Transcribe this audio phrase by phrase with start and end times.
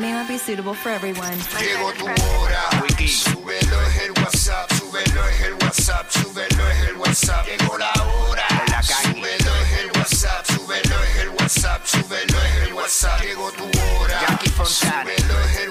[0.00, 1.36] may not be suitable for everyone.
[1.60, 2.70] Llegó tu hora.
[3.06, 7.46] Súbelo es el WhatsApp, súbelo es el WhatsApp, súbelo es el WhatsApp.
[7.46, 8.46] Llegó la hora.
[8.82, 13.20] Súbelo es el WhatsApp, súbelo es el WhatsApp, súbelo es el WhatsApp.
[13.22, 14.38] Llegó tu hora.
[14.64, 15.69] Súbelo es el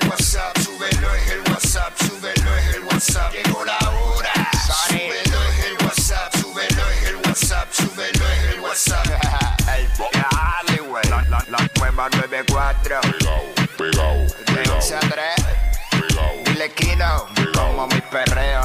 [17.55, 18.62] Como mi perreo.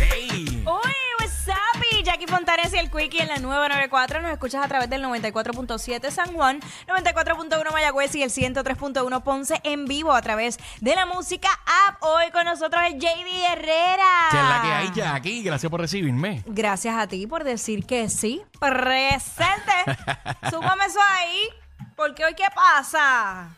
[0.00, 0.62] ¡Ey!
[0.64, 1.82] Uy, what's up?
[1.90, 4.22] Y Jackie Fontanes y el Quickie en la 994.
[4.22, 9.86] Nos escuchas a través del 94.7 San Juan, 94.1 Mayagüez y el 103.1 Ponce en
[9.86, 11.48] vivo a través de la música
[11.88, 12.02] app.
[12.02, 14.28] Hoy con nosotros es JD Herrera.
[14.30, 15.42] Que es la que hay, Jackie.
[15.42, 16.42] Gracias por recibirme.
[16.46, 18.42] Gracias a ti por decir que sí.
[18.60, 19.72] Presente.
[20.50, 21.48] Súbame eso ahí.
[21.96, 23.50] Porque hoy, ¿qué pasa?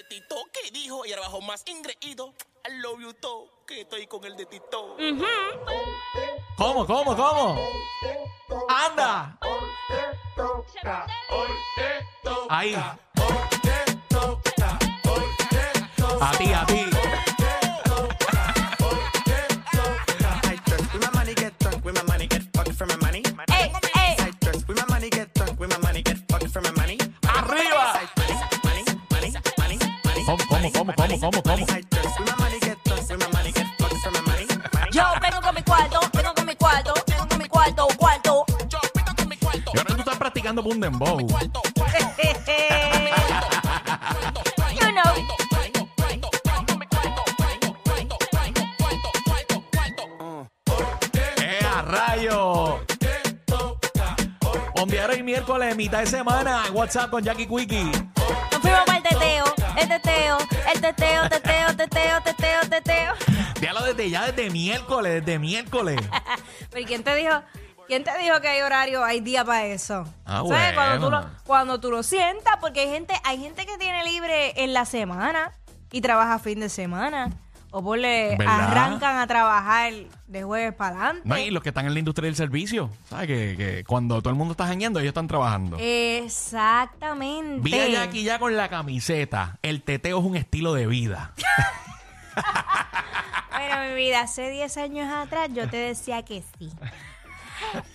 [0.00, 2.32] El de Tito que dijo y ahora bajo más ingreído.
[2.66, 4.96] I love you todo, que estoy con el de Tito.
[6.56, 7.58] ¿Cómo, cómo, cómo?
[8.68, 9.38] ¡Anda!
[12.48, 12.74] Ahí.
[16.20, 17.39] A ti, a ti.
[40.50, 41.18] Practicando un dembow.
[44.78, 45.14] you know.
[51.42, 52.80] ¡Eh, a rayo!
[54.74, 56.64] Bombear hoy miércoles, mitad de semana.
[56.72, 57.84] WhatsApp con Jackie Quickie.
[57.84, 59.44] Nos fuimos para el teteo,
[59.76, 60.38] el teteo,
[60.72, 63.14] el teteo, teteo, teteo, teteo, teteo.
[63.60, 66.00] Dígalo desde ya, desde miércoles, desde miércoles.
[66.70, 67.42] Pero ¿y quién te dijo?
[67.90, 70.04] ¿Quién te dijo que hay horario, hay día para eso?
[70.24, 70.74] Ah, ¿Sabes?
[70.74, 71.20] Cuando tú, bueno.
[71.22, 74.84] lo, cuando tú lo sientas, porque hay gente, hay gente que tiene libre en la
[74.84, 75.50] semana
[75.90, 77.32] y trabaja fin de semana.
[77.72, 78.60] O por le ¿Verdad?
[78.60, 79.92] arrancan a trabajar
[80.28, 81.22] de jueves para adelante.
[81.28, 83.26] No, y los que están en la industria del servicio, ¿sabes?
[83.26, 85.76] Que, que cuando todo el mundo está jangueando, ellos están trabajando.
[85.80, 87.60] Exactamente.
[87.60, 89.58] Vi a Jackie ya con la camiseta.
[89.62, 91.32] El teteo es un estilo de vida.
[93.52, 96.70] Bueno, mi vida, hace 10 años atrás yo te decía que sí.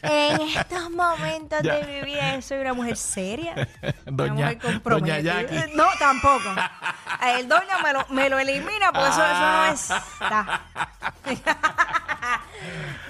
[0.02, 1.76] En estos momentos Ya.
[1.76, 3.54] de mi vida soy una mujer seria.
[4.06, 5.18] Doña- una mujer comprometida.
[5.18, 5.76] doña Jackie.
[5.76, 6.50] No, tampoco.
[7.20, 10.62] A El doña me lo, me lo elimina porque eso, eso no está.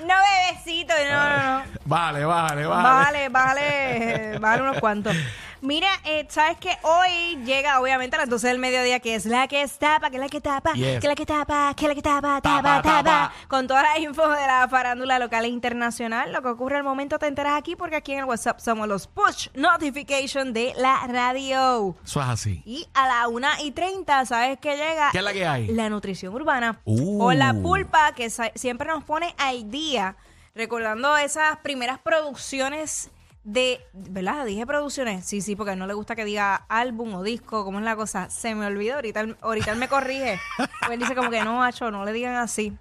[0.06, 0.14] No,
[0.50, 1.64] bebecito, no, no, no.
[1.86, 2.84] Vale, vale, vale.
[2.84, 5.16] Vale, vale, vale unos cuantos.
[5.66, 9.48] Mira, eh, sabes que hoy llega obviamente a las 12 del mediodía, que es la
[9.48, 10.86] que tapa, que es la que tapa, Yes.
[10.86, 13.34] que es la que tapa, que es la que tapa, Tapa, tapa, tapa, tapa.
[13.48, 16.32] Con toda la info de la farándula local e internacional.
[16.32, 19.08] Lo que ocurre al momento te enteras aquí porque aquí en el WhatsApp somos los
[19.08, 21.96] push notification de la radio.
[22.06, 22.62] Eso es así.
[22.66, 25.10] Y a la 1 y 30, ¿sabes qué llega?
[25.12, 25.68] ¿Qué es la que hay?
[25.68, 26.80] La nutrición urbana.
[26.86, 27.24] Uh.
[27.24, 30.16] O la pulpa que sa- siempre nos pone al día,
[30.54, 33.10] recordando esas primeras producciones
[33.46, 34.46] de, ¿verdad?
[34.46, 37.86] Dije producciones, sí, sí, porque no le gusta que diga álbum o disco, ¿cómo es
[37.86, 38.30] la cosa?
[38.30, 40.38] Se me olvidó, ahorita, él- ahorita él me corrige.
[40.58, 42.74] Pues él dice como que no, macho, no le digan así.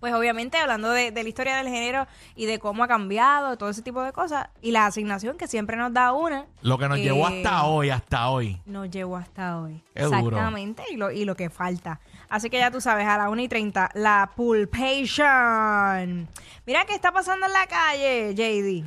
[0.00, 2.06] Pues obviamente hablando de, de la historia del género
[2.36, 5.76] y de cómo ha cambiado, todo ese tipo de cosas, y la asignación que siempre
[5.78, 6.44] nos da una.
[6.60, 8.60] Lo que nos eh, llevó hasta hoy, hasta hoy.
[8.66, 9.82] nos llevó hasta hoy.
[9.94, 10.18] Qué duro.
[10.18, 12.00] Exactamente, y lo, y lo que falta.
[12.28, 16.28] Así que ya tú sabes, a la 1 y 30, la pulpation.
[16.66, 18.84] Mira qué está pasando en la calle, JD.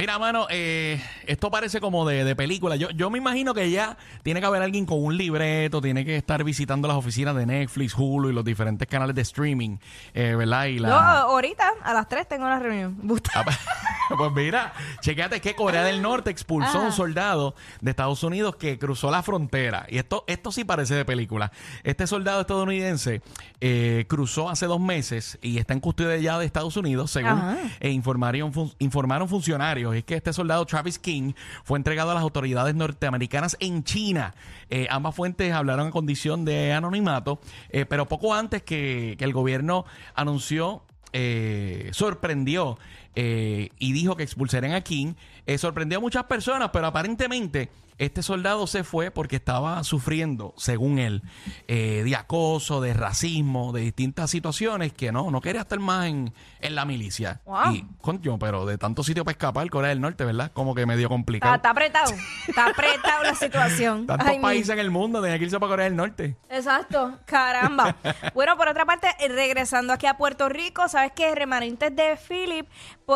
[0.00, 2.76] Mira, mano, eh, esto parece como de, de película.
[2.76, 6.16] Yo, yo me imagino que ya tiene que haber alguien con un libreto, tiene que
[6.16, 9.76] estar visitando las oficinas de Netflix, Hulu y los diferentes canales de streaming,
[10.14, 10.64] eh, ¿verdad?
[10.66, 10.88] Y la...
[10.88, 12.96] Yo ahorita, a las 3, tengo una reunión.
[13.34, 13.44] Ah,
[14.18, 14.72] pues mira,
[15.02, 19.22] chequéate que Corea del Norte expulsó a un soldado de Estados Unidos que cruzó la
[19.22, 19.86] frontera.
[19.88, 21.52] Y esto, esto sí parece de película.
[21.84, 23.22] Este soldado estadounidense
[23.60, 27.40] eh, cruzó hace dos meses y está en custodia ya de Estados Unidos, según
[27.78, 29.89] eh, informaron, fun- informaron funcionarios.
[29.92, 31.32] Es que este soldado, Travis King,
[31.64, 34.34] fue entregado a las autoridades norteamericanas en China.
[34.68, 37.40] Eh, ambas fuentes hablaron en condición de anonimato,
[37.70, 39.84] eh, pero poco antes que, el gobierno
[40.14, 40.82] anunció
[41.12, 42.78] eh, sorprendió
[43.14, 45.14] eh, y dijo que expulsarían a King.
[45.46, 50.98] Eh, sorprendió a muchas personas, pero aparentemente este soldado se fue porque estaba sufriendo, según
[50.98, 51.22] él,
[51.68, 56.32] eh, de acoso, de racismo, de distintas situaciones que no, no quería estar más en,
[56.60, 57.42] en la milicia.
[57.44, 57.74] Wow.
[57.74, 60.50] Y, coño, pero de tanto sitio para escapar, Corea del Norte, ¿verdad?
[60.54, 61.54] Como que medio complicado.
[61.54, 62.14] Está, está apretado.
[62.48, 64.06] Está apretado la situación.
[64.06, 66.36] Tantos Ay, mi- países en el mundo, tenía que irse para Corea del Norte.
[66.48, 67.96] Exacto, caramba.
[68.34, 72.66] bueno, por otra parte, regresando aquí a Puerto Rico, sabes que remanentes de Philip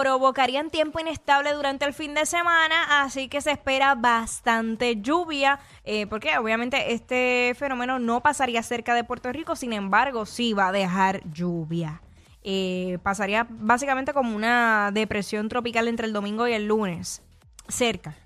[0.01, 6.07] provocarían tiempo inestable durante el fin de semana, así que se espera bastante lluvia, eh,
[6.09, 10.73] porque obviamente este fenómeno no pasaría cerca de Puerto Rico, sin embargo, sí va a
[10.73, 12.03] dejar lluvia.
[12.43, 17.23] Eh, pasaría básicamente como una depresión tropical entre el domingo y el lunes,
[17.69, 18.17] cerca,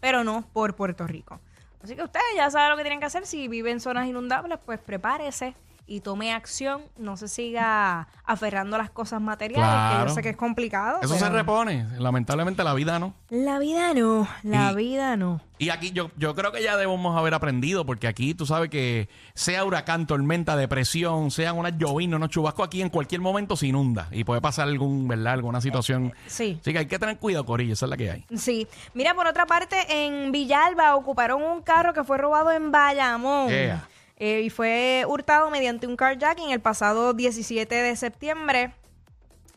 [0.00, 1.40] pero no por Puerto Rico.
[1.82, 3.26] Así que ustedes ya saben lo que tienen que hacer.
[3.26, 5.54] Si viven en zonas inundables, pues prepárese
[5.88, 6.82] y tome acción.
[6.98, 10.98] No se siga aferrando a las cosas materiales, que yo sé que es complicado.
[11.02, 11.86] Eso pero- se repone.
[11.98, 13.14] Lamentablemente la vida no.
[13.30, 15.40] La vida no, la Y- vida no.
[15.60, 19.08] Y aquí yo, yo creo que ya debemos haber aprendido, porque aquí tú sabes que
[19.34, 24.06] sea huracán, tormenta, depresión, sean unas llovinas, unos chubascos, aquí en cualquier momento se inunda
[24.12, 25.32] y puede pasar algún, ¿verdad?
[25.32, 26.12] Alguna situación.
[26.28, 26.58] sí.
[26.60, 28.24] Así que hay que tener cuidado, Corillo, esa es la que hay.
[28.36, 28.68] Sí.
[28.94, 29.76] Mira, por otra parte,
[30.06, 33.48] en Villalba ocuparon un carro que fue robado en Bayamón.
[33.48, 33.88] Yeah.
[34.20, 38.74] Eh, y fue hurtado mediante un carjacking el pasado 17 de septiembre.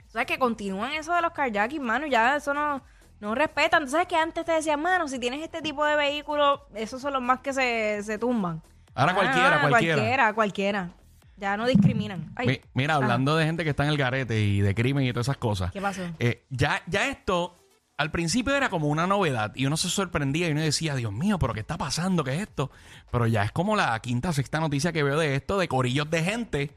[0.08, 2.06] O sea, que continúan eso de los carjacking, mano.
[2.06, 2.84] Ya eso no,
[3.20, 3.88] no respetan.
[3.90, 7.22] Sabes que antes te decían, mano, si tienes este tipo de vehículo, esos son los
[7.22, 8.62] más que se, se tumban.
[8.94, 9.96] Ahora Ah, cualquiera, cualquiera.
[9.96, 10.90] Cualquiera, cualquiera.
[11.38, 12.32] Ya no discriminan.
[12.36, 13.04] Ay, mira, ajá.
[13.04, 15.72] hablando de gente que está en el garete y de crimen y todas esas cosas.
[15.72, 16.04] ¿Qué pasó?
[16.20, 17.56] eh, ya, ya esto,
[18.02, 21.38] al principio era como una novedad y uno se sorprendía y uno decía, Dios mío,
[21.38, 22.24] pero ¿qué está pasando?
[22.24, 22.72] ¿Qué es esto?
[23.12, 26.24] Pero ya es como la quinta, sexta noticia que veo de esto, de corillos de
[26.24, 26.76] gente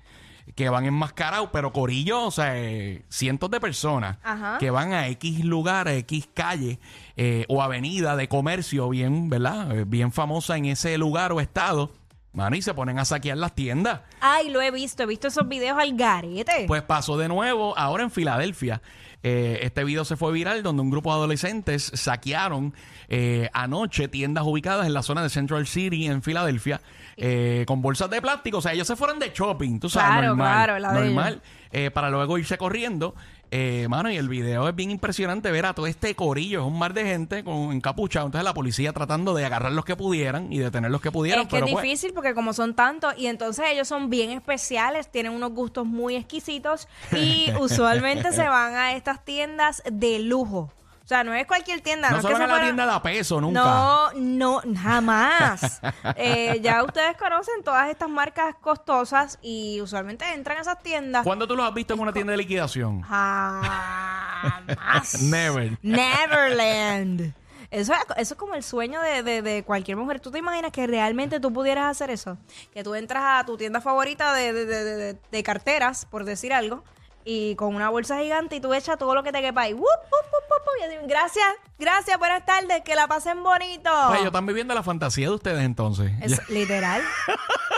[0.54, 4.58] que van enmascarados, pero corillos, o sea, eh, cientos de personas Ajá.
[4.58, 6.78] que van a X lugar, a X calle
[7.16, 9.74] eh, o avenida de comercio bien, ¿verdad?
[9.78, 11.92] Eh, bien famosa en ese lugar o estado.
[12.34, 14.00] Mano, y se ponen a saquear las tiendas.
[14.20, 15.04] Ay, lo he visto.
[15.04, 16.64] He visto esos videos al garete.
[16.66, 18.82] Pues pasó de nuevo ahora en Filadelfia.
[19.22, 22.74] Eh, este video se fue viral donde un grupo de adolescentes saquearon
[23.08, 26.82] eh, anoche tiendas ubicadas en la zona de Central City en Filadelfia
[27.16, 28.58] eh, con bolsas de plástico.
[28.58, 30.52] O sea, ellos se fueron de shopping, tú sabes, Claro, normal.
[30.52, 33.14] claro, la normal eh, para luego irse corriendo.
[33.56, 36.76] Eh, mano, y el video es bien impresionante ver a todo este corillo, es un
[36.76, 38.26] mar de gente con encapuchado.
[38.26, 41.42] Entonces la policía tratando de agarrar los que pudieran y detener los que pudieran.
[41.42, 44.30] Es que pero es pues, difícil porque como son tantos y entonces ellos son bien
[44.32, 50.72] especiales, tienen unos gustos muy exquisitos y usualmente se van a estas tiendas de lujo.
[51.04, 52.10] O sea, no es cualquier tienda.
[52.10, 53.60] no es se van a la tienda de a peso nunca.
[53.62, 55.80] No, no, jamás.
[56.16, 61.24] Eh, ya ustedes conocen todas estas marcas costosas y usualmente entran a esas tiendas.
[61.24, 63.02] ¿Cuándo tú los has visto en una tienda de liquidación?
[63.02, 65.18] Jamás.
[65.22, 65.78] Never.
[65.82, 67.34] Neverland.
[67.70, 70.20] Eso es, eso es como el sueño de, de- de cualquier mujer.
[70.20, 72.38] ¿Tú te imaginas que realmente tú pudieras hacer eso?
[72.72, 76.52] Que tú entras a tu tienda favorita de, de- de- de- de carteras, por decir
[76.52, 76.84] algo,
[77.24, 79.72] y con una bolsa gigante y tú echas todo lo que te quepa ahí.
[79.72, 80.80] ¡Wup, wup, wup, wup, wup!
[80.80, 81.46] Y así, Gracias,
[81.78, 83.90] gracias, buenas tardes, que la pasen bonito.
[84.08, 86.12] Pues ellos están viviendo la fantasía de ustedes entonces.
[86.20, 87.02] Es literal.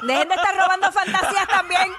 [0.02, 1.92] Dejen de estar robando fantasías también.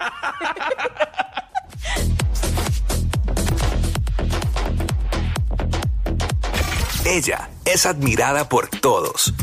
[7.05, 9.33] Ella es admirada por todos.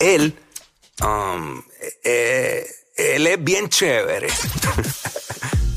[0.00, 0.36] Él,
[1.04, 1.62] um,
[2.02, 2.66] eh,
[2.96, 4.26] él es bien chévere.